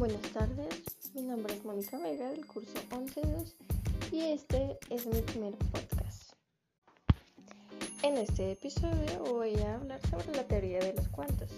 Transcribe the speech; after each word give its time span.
Buenas 0.00 0.32
tardes, 0.32 1.12
mi 1.14 1.20
nombre 1.20 1.52
es 1.52 1.62
Mónica 1.62 1.98
Vega 1.98 2.30
del 2.30 2.46
curso 2.46 2.72
11.2 2.88 3.52
y 4.10 4.32
este 4.32 4.78
es 4.88 5.04
mi 5.04 5.20
primer 5.20 5.54
podcast. 5.56 6.32
En 8.02 8.16
este 8.16 8.52
episodio 8.52 9.22
voy 9.24 9.56
a 9.56 9.74
hablar 9.74 10.00
sobre 10.08 10.34
la 10.34 10.44
teoría 10.44 10.78
de 10.78 10.94
los 10.94 11.06
cuantos. 11.08 11.50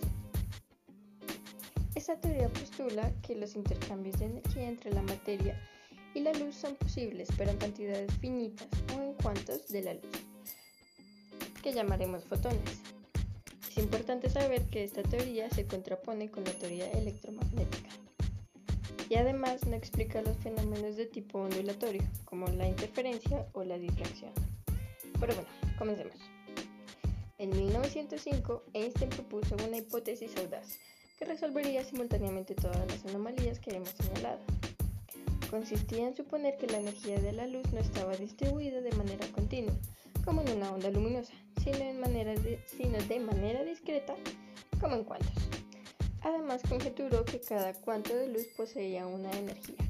Esta 1.94 2.20
teoría 2.20 2.48
postula 2.48 3.12
que 3.22 3.36
los 3.36 3.54
intercambios 3.54 4.18
de 4.18 4.24
energía 4.24 4.68
entre 4.68 4.92
la 4.92 5.02
materia 5.02 5.56
y 6.12 6.18
la 6.18 6.32
luz 6.32 6.56
son 6.56 6.74
posibles, 6.74 7.28
pero 7.38 7.52
en 7.52 7.58
cantidades 7.58 8.12
finitas 8.14 8.66
o 8.98 9.02
en 9.02 9.14
cuantos 9.14 9.68
de 9.68 9.82
la 9.82 9.94
luz, 9.94 10.18
que 11.62 11.72
llamaremos 11.72 12.24
fotones. 12.24 12.80
Es 13.70 13.78
importante 13.78 14.28
saber 14.28 14.68
que 14.68 14.82
esta 14.82 15.04
teoría 15.04 15.48
se 15.48 15.64
contrapone 15.64 16.28
con 16.28 16.42
la 16.42 16.52
teoría 16.54 16.90
electromagnética 16.90 18.02
y 19.12 19.16
además 19.16 19.66
no 19.66 19.76
explica 19.76 20.22
los 20.22 20.38
fenómenos 20.38 20.96
de 20.96 21.04
tipo 21.04 21.38
ondulatorio, 21.38 22.00
como 22.24 22.46
la 22.46 22.66
interferencia 22.66 23.46
o 23.52 23.62
la 23.62 23.76
difracción. 23.76 24.32
Pero 25.20 25.34
bueno, 25.34 25.50
comencemos. 25.78 26.14
En 27.36 27.50
1905, 27.50 28.62
Einstein 28.72 29.10
propuso 29.10 29.54
una 29.66 29.76
hipótesis 29.76 30.34
audaz 30.38 30.78
que 31.18 31.26
resolvería 31.26 31.84
simultáneamente 31.84 32.54
todas 32.54 32.86
las 32.86 33.04
anomalías 33.04 33.58
que 33.60 33.76
hemos 33.76 33.90
señalado. 33.90 34.40
Consistía 35.50 36.08
en 36.08 36.16
suponer 36.16 36.56
que 36.56 36.68
la 36.68 36.78
energía 36.78 37.20
de 37.20 37.32
la 37.32 37.46
luz 37.46 37.70
no 37.70 37.80
estaba 37.80 38.16
distribuida 38.16 38.80
de 38.80 38.92
manera 38.92 39.26
continua, 39.34 39.74
como 40.24 40.40
en 40.40 40.56
una 40.56 40.72
onda 40.72 40.88
luminosa, 40.88 41.34
sino, 41.62 41.76
sino 42.78 42.98
de 42.98 43.20
manera 43.20 43.62
discreta, 43.62 44.14
como 44.80 44.96
en 44.96 45.04
cuantos. 45.04 45.51
Además 46.24 46.62
conjeturó 46.68 47.24
que 47.24 47.40
cada 47.40 47.74
cuanto 47.74 48.14
de 48.14 48.28
luz 48.28 48.46
poseía 48.56 49.06
una 49.06 49.30
energía, 49.32 49.84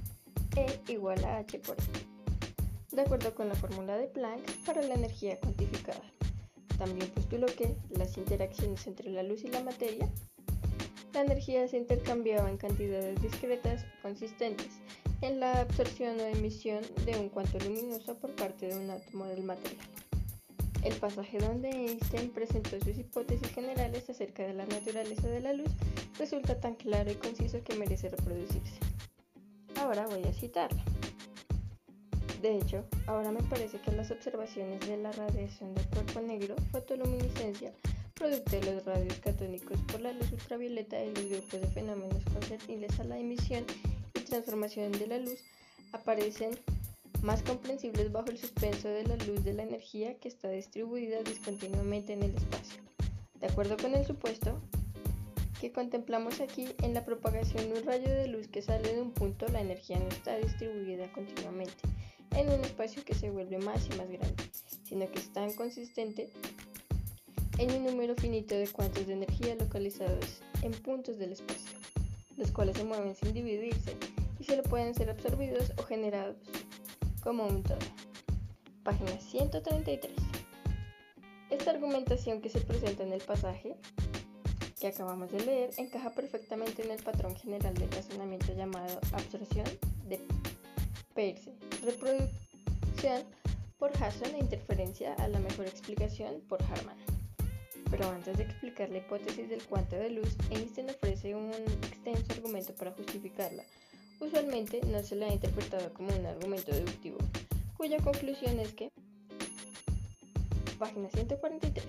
E 0.57 0.81
igual 0.93 1.23
a 1.25 1.39
h 1.39 1.59
por 1.61 1.77
e, 1.77 2.95
de 2.95 3.03
acuerdo 3.03 3.35
con 3.35 3.49
la 3.49 3.55
fórmula 3.55 3.97
de 3.97 4.07
Planck 4.07 4.51
para 4.65 4.83
la 4.83 4.95
energía 4.95 5.39
cuantificada. 5.39 6.03
También 6.79 7.11
postuló 7.11 7.47
que 7.47 7.75
las 7.91 8.17
interacciones 8.17 8.87
entre 8.87 9.11
la 9.11 9.23
luz 9.23 9.45
y 9.45 9.49
la 9.49 9.63
materia, 9.63 10.09
la 11.13 11.21
energía 11.21 11.69
se 11.69 11.77
intercambiaba 11.77 12.49
en 12.51 12.57
cantidades 12.57 13.21
discretas 13.21 13.85
consistentes 14.01 14.69
en 15.21 15.39
la 15.39 15.61
absorción 15.61 16.19
o 16.19 16.25
emisión 16.25 16.83
de 17.05 17.19
un 17.19 17.29
cuanto 17.29 17.59
luminoso 17.59 18.17
por 18.19 18.35
parte 18.35 18.67
de 18.67 18.77
un 18.77 18.91
átomo 18.91 19.27
del 19.27 19.43
material. 19.45 19.92
El 20.83 20.95
pasaje 20.97 21.39
donde 21.39 21.71
Einstein 21.71 22.31
presentó 22.31 22.79
sus 22.81 22.99
hipótesis 22.99 23.49
generales 23.51 24.11
acerca 24.11 24.43
de 24.43 24.53
la 24.53 24.67
naturaleza 24.67 25.29
de 25.29 25.41
la 25.41 25.53
luz 25.53 25.71
resulta 26.19 26.59
tan 26.59 26.75
claro 26.75 27.11
y 27.11 27.15
conciso 27.15 27.63
que 27.63 27.77
merece 27.77 28.09
reproducirse. 28.09 28.79
Ahora 29.81 30.07
voy 30.07 30.25
a 30.25 30.33
citarlo. 30.33 30.83
De 32.41 32.57
hecho, 32.57 32.85
ahora 33.07 33.31
me 33.31 33.43
parece 33.45 33.81
que 33.81 33.93
las 33.93 34.11
observaciones 34.11 34.81
de 34.81 34.97
la 34.97 35.13
radiación 35.13 35.73
del 35.75 35.87
cuerpo 35.87 36.21
negro, 36.21 36.57
fotoluminiscencia, 36.73 37.73
producto 38.15 38.59
de 38.59 38.73
los 38.73 38.85
radios 38.85 39.15
catónicos 39.21 39.79
por 39.83 40.01
la 40.01 40.13
luz 40.13 40.33
ultravioleta 40.33 41.01
y 41.01 41.15
los 41.15 41.29
grupos 41.29 41.61
de 41.61 41.69
fenómenos 41.69 42.25
concernibles 42.25 42.99
a 42.99 43.05
la 43.05 43.19
emisión 43.19 43.65
y 44.15 44.21
transformación 44.21 44.91
de 44.91 45.07
la 45.07 45.19
luz, 45.19 45.39
aparecen 45.93 46.59
más 47.23 47.43
comprensibles 47.43 48.11
bajo 48.11 48.31
el 48.31 48.39
suspenso 48.39 48.89
de 48.89 49.05
la 49.05 49.17
luz 49.17 49.45
de 49.45 49.53
la 49.53 49.63
energía 49.63 50.19
que 50.19 50.29
está 50.29 50.51
distribuida 50.51 51.23
discontinuamente 51.23 52.13
en 52.13 52.25
el 52.25 52.35
espacio. 52.35 52.83
De 53.41 53.47
acuerdo 53.47 53.77
con 53.77 53.95
el 53.95 54.05
supuesto 54.05 54.61
que 55.61 55.71
contemplamos 55.71 56.41
aquí, 56.41 56.69
en 56.83 56.93
la 56.93 57.05
propagación 57.05 57.73
de 57.73 57.81
un 57.81 57.87
rayo 57.87 58.11
de 58.11 58.27
luz 58.27 58.49
que 58.49 58.63
sale 58.63 58.95
de 58.95 59.01
un 59.01 59.13
punto, 59.13 59.47
la 59.49 59.61
energía 59.61 59.99
no 60.01 60.09
está 60.09 60.37
distribuida 60.37 61.11
continuamente 61.13 61.83
en 62.37 62.49
un 62.49 62.65
espacio 62.65 63.05
que 63.05 63.15
se 63.15 63.31
vuelve 63.31 63.59
más 63.59 63.87
y 63.87 63.91
más 63.91 64.09
grande, 64.09 64.43
sino 64.83 65.09
que 65.11 65.21
está 65.21 65.47
consistente 65.55 66.31
en 67.59 67.71
un 67.71 67.85
número 67.85 68.17
finito 68.17 68.57
de 68.57 68.67
cuantos 68.67 69.07
de 69.07 69.13
energía 69.13 69.55
localizados 69.55 70.41
en 70.63 70.73
puntos 70.73 71.19
del 71.19 71.33
espacio, 71.33 71.71
los 72.37 72.51
cuales 72.51 72.77
se 72.77 72.85
mueven 72.85 73.15
sin 73.15 73.33
dividirse 73.33 73.97
y 74.41 74.45
solo 74.45 74.65
pueden 74.65 74.95
ser 74.95 75.11
absorbidos 75.11 75.73
o 75.77 75.83
generados 75.85 76.37
como 77.23 77.47
un 77.47 77.63
todo. 77.63 77.79
Página 78.83 79.13
133. 79.13 80.13
Esta 81.51 81.71
argumentación 81.71 82.41
que 82.41 82.49
se 82.49 82.61
presenta 82.61 83.05
en 83.05 83.13
el 83.13 83.21
pasaje 83.21 83.77
que 84.81 84.89
acabamos 84.89 85.31
de 85.31 85.45
leer 85.45 85.71
encaja 85.77 86.11
perfectamente 86.11 86.83
en 86.83 86.91
el 86.91 87.03
patrón 87.03 87.37
general 87.37 87.75
del 87.75 87.91
razonamiento 87.93 88.53
llamado 88.55 88.99
absorción 89.13 89.67
de 90.09 90.21
Peirce, 91.15 91.53
reproducción 91.85 93.23
por 93.79 93.93
Hasson 94.03 94.35
e 94.35 94.39
interferencia 94.39 95.15
a 95.15 95.29
la 95.29 95.39
mejor 95.39 95.67
explicación 95.67 96.41
por 96.49 96.61
Harman. 96.65 96.97
Pero 97.91 98.09
antes 98.11 98.37
de 98.39 98.45
explicar 98.45 98.89
la 98.89 98.99
hipótesis 98.99 99.49
del 99.49 99.63
cuanto 99.65 99.95
de 99.95 100.11
luz, 100.11 100.37
Einstein 100.51 100.91
ofrece 100.91 101.37
un 101.37 101.53
extenso 101.53 102.33
argumento 102.33 102.75
para 102.75 102.91
justificarla, 102.93 103.63
Usualmente 104.21 104.81
no 104.87 105.03
se 105.03 105.17
le 105.17 105.27
ha 105.27 105.33
interpretado 105.33 105.93
como 105.95 106.09
un 106.15 106.27
argumento 106.27 106.73
deductivo, 106.73 107.19
cuya 107.77 107.99
conclusión 107.99 108.59
es 108.61 108.73
que, 108.73 108.91
página 110.79 111.09
143, 111.11 111.85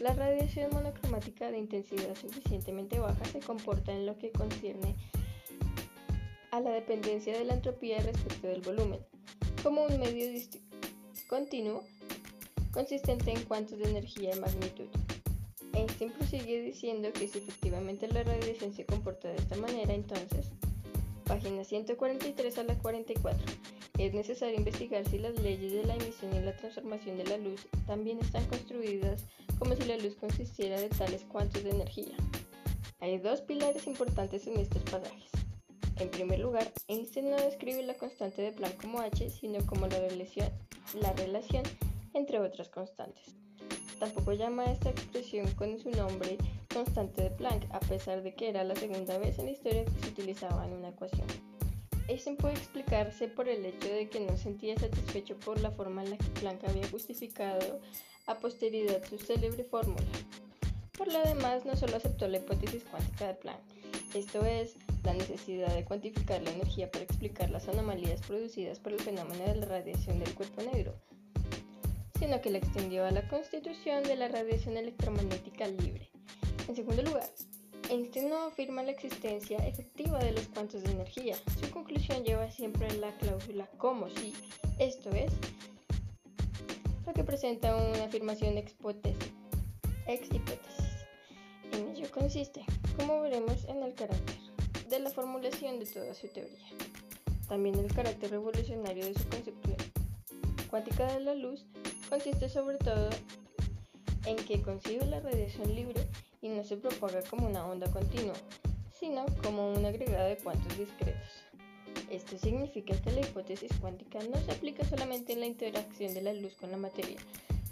la 0.00 0.12
radiación 0.14 0.70
monocromática 0.72 1.50
de 1.50 1.58
intensidad 1.58 2.14
suficientemente 2.14 2.98
baja 2.98 3.24
se 3.26 3.40
comporta 3.40 3.92
en 3.92 4.06
lo 4.06 4.18
que 4.18 4.30
concierne 4.30 4.96
a 6.50 6.60
la 6.60 6.70
dependencia 6.70 7.36
de 7.36 7.44
la 7.44 7.54
entropía 7.54 8.00
respecto 8.00 8.46
del 8.46 8.60
volumen, 8.60 9.00
como 9.62 9.84
un 9.84 9.98
medio 9.98 10.28
continuo 11.28 11.82
consistente 12.72 13.32
en 13.32 13.42
cuantos 13.44 13.78
de 13.78 13.90
energía 13.90 14.34
y 14.36 14.40
magnitud. 14.40 14.86
Einstein 15.72 16.12
prosigue 16.12 16.62
diciendo 16.62 17.12
que 17.12 17.26
si 17.26 17.38
efectivamente 17.38 18.06
la 18.08 18.22
radiación 18.22 18.72
se 18.72 18.84
comporta 18.84 19.28
de 19.28 19.36
esta 19.36 19.56
manera, 19.56 19.94
entonces 19.94 20.50
Página 21.24 21.64
143 21.64 22.58
a 22.58 22.64
la 22.64 22.78
44. 22.78 23.40
Es 23.98 24.12
necesario 24.12 24.56
investigar 24.56 25.08
si 25.08 25.18
las 25.18 25.38
leyes 25.40 25.72
de 25.72 25.84
la 25.84 25.94
emisión 25.94 26.34
y 26.34 26.40
la 26.40 26.56
transformación 26.56 27.16
de 27.16 27.24
la 27.24 27.38
luz 27.38 27.66
también 27.86 28.18
están 28.18 28.44
construidas 28.46 29.24
como 29.58 29.74
si 29.74 29.84
la 29.84 29.96
luz 29.96 30.14
consistiera 30.16 30.80
de 30.80 30.88
tales 30.88 31.24
cuantos 31.24 31.64
de 31.64 31.70
energía. 31.70 32.16
Hay 33.00 33.18
dos 33.18 33.40
pilares 33.40 33.86
importantes 33.86 34.46
en 34.46 34.58
estos 34.58 34.82
pasajes. 34.82 35.30
En 35.96 36.10
primer 36.10 36.40
lugar, 36.40 36.72
Einstein 36.88 37.30
no 37.30 37.36
describe 37.36 37.82
la 37.82 37.94
constante 37.94 38.42
de 38.42 38.52
Planck 38.52 38.80
como 38.80 39.00
h, 39.00 39.30
sino 39.30 39.64
como 39.66 39.86
la 39.86 40.00
relación, 40.00 40.50
la 40.94 41.12
relación 41.12 41.62
entre 42.14 42.40
otras 42.40 42.68
constantes. 42.68 43.24
Tampoco 43.98 44.32
llama 44.32 44.64
a 44.64 44.72
esta 44.72 44.90
expresión 44.90 45.50
con 45.52 45.78
su 45.78 45.90
nombre 45.90 46.36
constante 46.74 47.22
de 47.22 47.30
Planck, 47.30 47.64
a 47.70 47.80
pesar 47.80 48.22
de 48.22 48.34
que 48.34 48.48
era 48.48 48.64
la 48.64 48.74
segunda 48.74 49.16
vez 49.16 49.38
en 49.38 49.46
la 49.46 49.52
historia 49.52 49.84
que 49.84 49.92
se 49.92 50.08
utilizaba 50.08 50.66
en 50.66 50.72
una 50.72 50.88
ecuación. 50.88 51.26
Esto 52.08 52.36
puede 52.36 52.54
explicarse 52.54 53.28
por 53.28 53.48
el 53.48 53.64
hecho 53.64 53.88
de 53.88 54.10
que 54.10 54.20
no 54.20 54.36
sentía 54.36 54.76
satisfecho 54.76 55.38
por 55.38 55.60
la 55.60 55.70
forma 55.70 56.02
en 56.02 56.10
la 56.10 56.16
que 56.18 56.40
Planck 56.40 56.64
había 56.64 56.86
justificado 56.88 57.80
a 58.26 58.34
posteridad 58.34 59.02
su 59.08 59.18
célebre 59.18 59.64
fórmula. 59.64 60.04
Por 60.98 61.12
lo 61.12 61.22
demás, 61.22 61.64
no 61.64 61.76
solo 61.76 61.96
aceptó 61.96 62.28
la 62.28 62.38
hipótesis 62.38 62.84
cuántica 62.84 63.28
de 63.28 63.34
Planck, 63.34 63.62
esto 64.14 64.44
es, 64.44 64.76
la 65.02 65.12
necesidad 65.12 65.74
de 65.74 65.84
cuantificar 65.84 66.40
la 66.42 66.50
energía 66.50 66.90
para 66.90 67.04
explicar 67.04 67.50
las 67.50 67.68
anomalías 67.68 68.20
producidas 68.22 68.78
por 68.78 68.92
el 68.92 69.00
fenómeno 69.00 69.44
de 69.44 69.56
la 69.56 69.66
radiación 69.66 70.18
del 70.20 70.34
cuerpo 70.34 70.62
negro, 70.62 70.94
sino 72.18 72.40
que 72.40 72.50
la 72.50 72.58
extendió 72.58 73.04
a 73.04 73.10
la 73.10 73.26
constitución 73.28 74.04
de 74.04 74.16
la 74.16 74.28
radiación 74.28 74.76
electromagnética 74.76 75.66
libre. 75.66 76.13
En 76.68 76.74
segundo 76.74 77.02
lugar, 77.02 77.28
Einstein 77.90 78.30
no 78.30 78.46
afirma 78.46 78.82
la 78.82 78.92
existencia 78.92 79.58
efectiva 79.58 80.18
de 80.18 80.32
los 80.32 80.48
cuantos 80.48 80.82
de 80.82 80.92
energía. 80.92 81.36
Su 81.60 81.70
conclusión 81.70 82.24
lleva 82.24 82.50
siempre 82.50 82.90
la 82.96 83.16
cláusula 83.18 83.66
como 83.76 84.08
si, 84.08 84.32
esto 84.78 85.10
es, 85.10 85.32
lo 87.06 87.12
que 87.12 87.22
presenta 87.22 87.76
una 87.76 88.04
afirmación 88.04 88.56
ex 88.56 88.72
hipótesis. 88.72 89.32
En 91.72 91.88
ello 91.88 92.10
consiste, 92.10 92.64
como 92.96 93.20
veremos 93.20 93.64
en 93.66 93.82
el 93.82 93.94
carácter 93.94 94.36
de 94.88 95.00
la 95.00 95.10
formulación 95.10 95.78
de 95.78 95.86
toda 95.86 96.14
su 96.14 96.28
teoría. 96.28 96.68
También 97.48 97.78
el 97.78 97.92
carácter 97.92 98.30
revolucionario 98.30 99.04
de 99.04 99.14
su 99.14 99.28
concepción 99.28 99.76
cuántica 100.74 101.06
de 101.12 101.20
la 101.20 101.34
luz 101.34 101.66
consiste 102.08 102.48
sobre 102.48 102.78
todo 102.78 103.08
en 104.36 104.44
que 104.44 104.62
concibe 104.62 105.06
la 105.06 105.20
radiación 105.20 105.74
libre 105.74 106.06
y 106.42 106.48
no 106.48 106.64
se 106.64 106.76
propaga 106.76 107.22
como 107.22 107.46
una 107.46 107.66
onda 107.66 107.90
continua, 107.90 108.34
sino 108.98 109.24
como 109.42 109.72
un 109.72 109.84
agregado 109.84 110.28
de 110.28 110.36
cuantos 110.36 110.78
discretos. 110.78 111.30
Esto 112.10 112.38
significa 112.38 112.94
que 113.00 113.12
la 113.12 113.20
hipótesis 113.20 113.72
cuántica 113.80 114.18
no 114.30 114.36
se 114.38 114.52
aplica 114.52 114.84
solamente 114.84 115.32
en 115.32 115.40
la 115.40 115.46
interacción 115.46 116.14
de 116.14 116.22
la 116.22 116.32
luz 116.32 116.54
con 116.54 116.70
la 116.70 116.76
materia, 116.76 117.16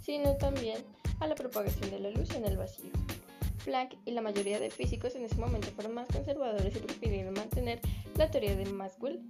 sino 0.03 0.37
también 0.37 0.79
a 1.20 1.26
la 1.26 1.35
propagación 1.35 1.91
de 1.91 2.00
la 2.00 2.11
luz 2.11 2.31
en 2.31 2.44
el 2.44 2.56
vacío. 2.56 2.91
Planck 3.65 3.94
y 4.05 4.11
la 4.11 4.23
mayoría 4.23 4.58
de 4.58 4.70
físicos 4.70 5.15
en 5.15 5.25
ese 5.25 5.37
momento 5.37 5.69
fueron 5.73 5.94
más 5.94 6.08
conservadores 6.08 6.75
y 6.75 6.81
prefirieron 6.81 7.35
mantener 7.35 7.81
la 8.17 8.31
teoría 8.31 8.56
de 8.56 8.67
Maxwell 8.67 9.20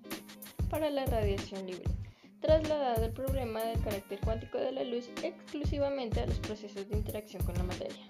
para 0.71 0.89
la 0.89 1.05
radiación 1.05 1.67
libre, 1.67 1.85
trasladado 2.43 3.05
el 3.05 3.13
problema 3.13 3.61
del 3.63 3.81
carácter 3.81 4.19
cuántico 4.21 4.59
de 4.59 4.73
la 4.73 4.83
luz 4.83 5.09
exclusivamente 5.23 6.21
a 6.21 6.27
los 6.27 6.41
procesos 6.41 6.89
de 6.91 6.97
interacción 6.97 7.43
con 7.45 7.55
la 7.55 7.63
materia. 7.63 8.05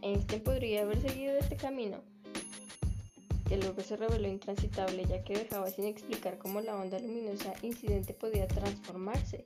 Einstein 0.00 0.42
podría 0.42 0.82
haber 0.82 1.00
seguido 1.00 1.36
este 1.36 1.56
camino, 1.56 1.98
que 3.48 3.56
luego 3.56 3.82
se 3.82 3.96
reveló 3.96 4.28
intransitable 4.28 5.04
ya 5.06 5.24
que 5.24 5.36
dejaba 5.36 5.68
sin 5.70 5.86
explicar 5.86 6.38
cómo 6.38 6.60
la 6.60 6.76
onda 6.76 7.00
luminosa 7.00 7.52
incidente 7.62 8.14
podía 8.14 8.46
transformarse 8.46 9.42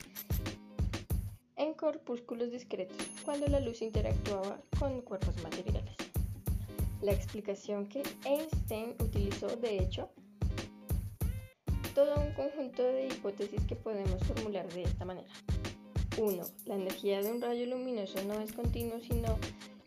en 1.56 1.72
corpúsculos 1.72 2.50
discretos 2.50 2.98
cuando 3.24 3.46
la 3.46 3.60
luz 3.60 3.80
interactuaba 3.80 4.60
con 4.78 5.00
cuerpos 5.00 5.42
materiales. 5.42 5.94
La 7.00 7.12
explicación 7.12 7.86
que 7.86 8.02
Einstein 8.26 8.94
utilizó, 9.00 9.48
de 9.56 9.78
hecho, 9.78 10.10
todo 11.94 12.14
un 12.20 12.32
conjunto 12.32 12.82
de 12.82 13.06
hipótesis 13.06 13.60
que 13.66 13.76
podemos 13.76 14.22
formular 14.24 14.68
de 14.72 14.82
esta 14.82 15.04
manera. 15.04 15.28
1. 16.18 16.42
La 16.66 16.74
energía 16.74 17.22
de 17.22 17.32
un 17.32 17.40
rayo 17.40 17.66
luminoso 17.66 18.22
no 18.24 18.40
es 18.40 18.52
continuo, 18.52 19.00
sino 19.00 19.38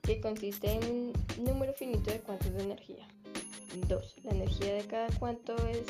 que 0.01 0.19
consiste 0.19 0.71
en 0.71 0.83
un 0.83 1.13
número 1.45 1.73
finito 1.73 2.11
de 2.11 2.19
cuantos 2.19 2.53
de 2.53 2.63
energía. 2.63 3.07
2. 3.88 4.15
La 4.23 4.31
energía 4.31 4.73
de 4.73 4.85
cada 4.85 5.07
cuanto 5.17 5.55
es 5.67 5.83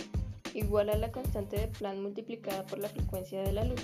igual 0.54 0.90
a 0.90 0.98
la 0.98 1.12
constante 1.12 1.58
de 1.58 1.68
Planck 1.68 2.00
multiplicada 2.00 2.66
por 2.66 2.80
la 2.80 2.90
frecuencia 2.90 3.42
de 3.42 3.52
la 3.52 3.64
luz 3.64 3.82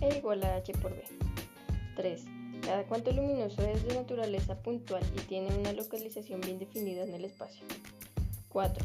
e 0.00 0.16
igual 0.16 0.42
a 0.44 0.56
h 0.56 0.72
por 0.74 0.92
b. 0.92 1.02
3. 1.96 2.24
Cada 2.62 2.84
cuanto 2.84 3.12
luminoso 3.12 3.62
es 3.62 3.84
de 3.84 3.94
naturaleza 3.94 4.62
puntual 4.62 5.02
y 5.16 5.20
tiene 5.22 5.54
una 5.56 5.72
localización 5.72 6.40
bien 6.40 6.58
definida 6.58 7.02
en 7.02 7.14
el 7.14 7.24
espacio. 7.24 7.64
4. 8.48 8.84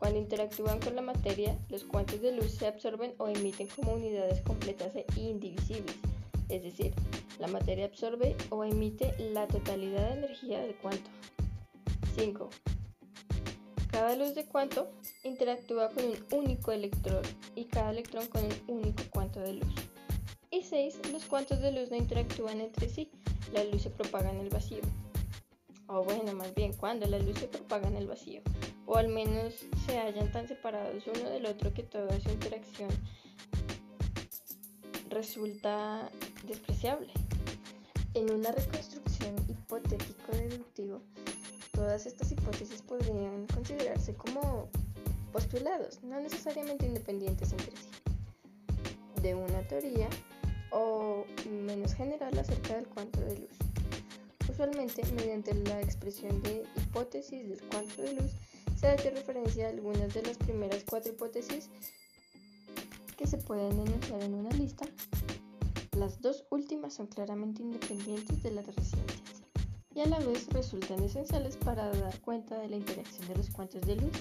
Cuando 0.00 0.18
interactúan 0.18 0.80
con 0.80 0.96
la 0.96 1.02
materia, 1.02 1.58
los 1.68 1.84
cuantos 1.84 2.22
de 2.22 2.32
luz 2.32 2.52
se 2.52 2.66
absorben 2.66 3.12
o 3.18 3.28
emiten 3.28 3.66
como 3.66 3.92
unidades 3.92 4.40
completas 4.40 4.96
e 4.96 5.04
indivisibles, 5.14 5.94
es 6.48 6.62
decir, 6.62 6.94
la 7.38 7.48
materia 7.48 7.84
absorbe 7.84 8.34
o 8.48 8.64
emite 8.64 9.14
la 9.18 9.46
totalidad 9.46 10.08
de 10.08 10.14
energía 10.14 10.62
del 10.62 10.74
cuanto. 10.76 11.10
5. 12.16 12.48
Cada 13.90 14.16
luz 14.16 14.34
de 14.34 14.46
cuanto 14.46 14.90
interactúa 15.22 15.90
con 15.90 16.04
un 16.04 16.16
único 16.32 16.72
electrón 16.72 17.22
y 17.54 17.66
cada 17.66 17.90
electrón 17.90 18.26
con 18.28 18.42
un 18.42 18.78
único 18.78 19.02
cuanto 19.10 19.40
de 19.40 19.52
luz. 19.52 19.74
Y 20.50 20.62
6. 20.62 21.12
Los 21.12 21.26
cuantos 21.26 21.60
de 21.60 21.72
luz 21.72 21.90
no 21.90 21.98
interactúan 21.98 22.62
entre 22.62 22.88
sí, 22.88 23.10
la 23.52 23.64
luz 23.64 23.82
se 23.82 23.90
propaga 23.90 24.30
en 24.30 24.38
el 24.38 24.48
vacío. 24.48 24.80
O 25.92 26.04
bueno, 26.04 26.32
más 26.34 26.54
bien 26.54 26.72
cuando 26.72 27.04
la 27.06 27.18
luz 27.18 27.40
se 27.40 27.48
propaga 27.48 27.88
en 27.88 27.96
el 27.96 28.06
vacío. 28.06 28.42
O 28.86 28.96
al 28.96 29.08
menos 29.08 29.54
se 29.86 29.98
hallan 29.98 30.30
tan 30.30 30.46
separados 30.46 31.04
uno 31.08 31.30
del 31.30 31.46
otro 31.46 31.74
que 31.74 31.82
toda 31.82 32.18
su 32.20 32.30
interacción 32.30 32.90
resulta 35.08 36.08
despreciable. 36.46 37.12
En 38.14 38.30
una 38.32 38.52
reconstrucción 38.52 39.34
hipotético-deductivo, 39.48 41.00
todas 41.72 42.06
estas 42.06 42.30
hipótesis 42.30 42.82
podrían 42.82 43.46
considerarse 43.48 44.14
como 44.14 44.68
postulados, 45.32 46.02
no 46.04 46.20
necesariamente 46.20 46.86
independientes 46.86 47.50
entre 47.52 47.72
sí, 47.72 47.88
de 49.22 49.34
una 49.34 49.62
teoría 49.66 50.08
o 50.70 51.24
menos 51.48 51.94
general 51.94 52.38
acerca 52.38 52.76
del 52.76 52.86
cuanto 52.86 53.20
de 53.20 53.40
luz. 53.40 53.50
Usualmente, 54.60 55.02
mediante 55.14 55.54
la 55.54 55.80
expresión 55.80 56.42
de 56.42 56.66
hipótesis 56.76 57.48
del 57.48 57.62
cuanto 57.70 58.02
de 58.02 58.12
luz, 58.12 58.32
se 58.78 58.88
hace 58.88 59.08
referencia 59.08 59.64
a 59.64 59.70
algunas 59.70 60.12
de 60.12 60.20
las 60.20 60.36
primeras 60.36 60.84
cuatro 60.84 61.12
hipótesis 61.12 61.70
que 63.16 63.26
se 63.26 63.38
pueden 63.38 63.72
enunciar 63.80 64.22
en 64.22 64.34
una 64.34 64.50
lista. 64.50 64.84
Las 65.96 66.20
dos 66.20 66.44
últimas 66.50 66.92
son 66.92 67.06
claramente 67.06 67.62
independientes 67.62 68.42
de 68.42 68.50
las 68.50 68.66
recientes 68.66 69.42
y 69.94 70.00
a 70.00 70.06
la 70.06 70.18
vez 70.18 70.46
resultan 70.50 71.02
esenciales 71.04 71.56
para 71.56 71.90
dar 71.92 72.20
cuenta 72.20 72.58
de 72.58 72.68
la 72.68 72.76
interacción 72.76 73.26
de 73.28 73.36
los 73.36 73.48
cuantos 73.48 73.80
de 73.86 73.96
luz 73.96 74.12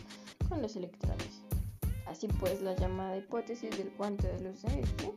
con 0.48 0.62
los 0.62 0.74
electrones. 0.78 1.42
Así 2.06 2.30
pues, 2.40 2.62
la 2.62 2.78
llamada 2.78 3.18
hipótesis 3.18 3.72
del 3.72 3.92
cuanto 3.92 4.26
de 4.26 4.40
luz 4.40 4.62
de 4.62 4.70
Einstein 4.70 5.16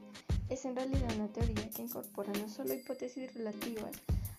es 0.49 0.65
en 0.65 0.75
realidad 0.75 1.15
una 1.15 1.29
teoría 1.29 1.71
que 1.71 1.83
incorpora 1.83 2.33
no 2.33 2.49
solo 2.49 2.75
hipótesis 2.75 3.33
relativas 3.35 3.93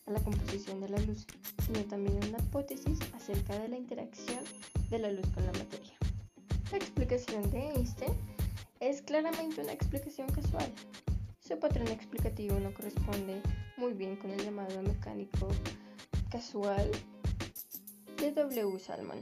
a 0.05 0.11
la 0.11 0.19
composición 0.19 0.81
de 0.81 0.89
la 0.89 1.00
luz, 1.00 1.25
sino 1.65 1.79
también 1.85 2.17
una 2.29 2.39
hipótesis 2.39 3.00
acerca 3.13 3.57
de 3.59 3.69
la 3.69 3.77
interacción 3.77 4.44
de 4.89 5.00
la 5.00 5.11
luz 5.11 5.27
con 5.33 5.45
la 5.45 5.51
materia. 5.53 5.94
La 6.71 6.77
explicación 6.77 7.50
de 7.51 7.69
Einstein 7.69 8.13
es 8.79 9.01
claramente 9.01 9.61
una 9.61 9.73
explicación 9.73 10.27
casual. 10.29 10.71
Su 11.39 11.59
patrón 11.59 11.88
explicativo 11.88 12.59
no 12.59 12.73
corresponde 12.73 13.41
muy 13.77 13.94
bien 13.94 14.15
con 14.15 14.31
el 14.31 14.44
llamado 14.44 14.81
mecánico 14.81 15.47
casual 16.29 16.89
de 18.17 18.31
W. 18.31 18.79
Salmon. 18.79 19.19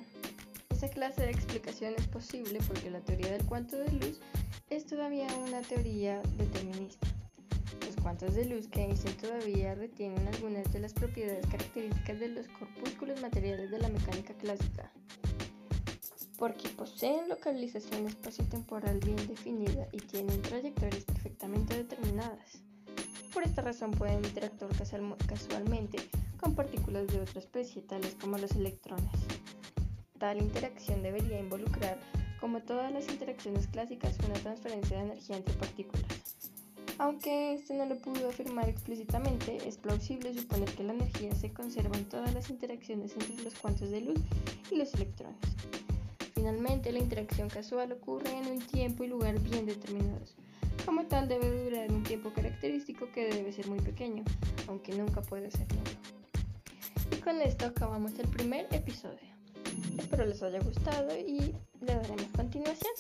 Esa 0.70 0.90
clase 0.90 1.22
de 1.24 1.32
explicación 1.32 1.94
es 1.98 2.08
posible 2.08 2.60
porque 2.68 2.90
la 2.90 3.02
teoría 3.02 3.32
del 3.32 3.46
cuanto 3.46 3.78
de 3.78 3.92
luz 3.92 4.20
es 4.70 4.86
todavía 4.86 5.28
una 5.46 5.62
teoría 5.62 6.22
determinista. 6.38 7.11
Cuantos 8.02 8.34
de 8.34 8.46
luz 8.46 8.68
que 8.68 8.82
Einstein 8.82 9.16
todavía 9.18 9.76
retienen 9.76 10.28
algunas 10.28 10.72
de 10.74 10.80
las 10.80 10.94
propiedades 10.94 11.46
características 11.48 12.20
de 12.20 12.30
los 12.30 12.48
corpúsculos 12.48 13.22
materiales 13.22 13.70
de 13.70 13.80
la 13.80 13.90
mecánica 13.90 14.34
clásica, 14.34 14.92
porque 16.38 16.70
poseen 16.70 17.30
localización 17.30 18.08
espacio-temporal 18.08 19.00
bien 19.00 19.28
definida 19.28 19.88
y 19.92 20.00
tienen 20.00 20.42
trayectorias 20.42 21.06
perfectamente 21.06 21.78
determinadas. 21.78 22.64
Por 23.34 23.44
esta 23.44 23.62
razón 23.62 23.92
pueden 23.92 24.26
interactuar 24.26 24.72
casualmente 25.28 26.00
con 26.40 26.56
partículas 26.56 27.08
de 27.08 27.22
otra 27.22 27.40
especie, 27.40 27.84
tales 27.84 28.16
como 28.20 28.38
los 28.40 28.52
electrones. 28.54 29.12
Tal 30.18 30.42
interacción 30.42 31.04
debería 31.04 31.40
involucrar 31.40 32.00
como 32.40 32.62
todas 32.62 32.92
las 32.92 33.08
interacciones 33.08 33.68
clásicas, 33.68 34.18
una 34.26 34.34
transferencia 34.34 34.98
de 34.98 35.04
energía 35.04 35.38
entre 35.38 35.54
partículas. 35.54 36.51
Aunque 37.02 37.56
este 37.56 37.74
no 37.74 37.88
lo 37.88 37.98
pudo 37.98 38.30
afirmar 38.30 38.70
explícitamente, 38.70 39.58
es 39.68 39.76
plausible 39.78 40.36
suponer 40.36 40.70
que 40.70 40.84
la 40.84 40.94
energía 40.94 41.34
se 41.34 41.52
conserva 41.52 41.98
en 41.98 42.06
todas 42.06 42.32
las 42.36 42.52
interacciones 42.52 43.14
entre 43.14 43.44
los 43.44 43.56
cuantos 43.56 43.90
de 43.90 44.02
luz 44.02 44.20
y 44.70 44.76
los 44.76 44.94
electrones. 44.94 45.40
Finalmente, 46.36 46.92
la 46.92 47.00
interacción 47.00 47.50
casual 47.50 47.92
ocurre 47.92 48.30
en 48.38 48.46
un 48.52 48.60
tiempo 48.60 49.04
y 49.04 49.08
lugar 49.08 49.40
bien 49.40 49.66
determinados. 49.66 50.36
Como 50.86 51.08
tal, 51.08 51.28
debe 51.28 51.64
durar 51.64 51.92
un 51.92 52.04
tiempo 52.04 52.32
característico 52.34 53.10
que 53.12 53.34
debe 53.34 53.52
ser 53.52 53.68
muy 53.68 53.80
pequeño, 53.80 54.24
aunque 54.68 54.94
nunca 54.94 55.24
puede 55.24 55.50
ser 55.50 55.66
nulo. 55.74 55.90
Y 57.14 57.16
con 57.16 57.42
esto 57.42 57.66
acabamos 57.66 58.12
el 58.20 58.28
primer 58.28 58.68
episodio. 58.70 59.28
Espero 59.98 60.28
les 60.28 60.44
haya 60.44 60.60
gustado 60.60 61.18
y 61.18 61.56
le 61.82 61.96
daremos 61.96 62.28
continuación. 62.36 62.94